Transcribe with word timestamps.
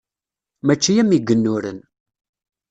Mačči 0.65 0.93
am 1.01 1.09
yigennuren. 1.13 1.79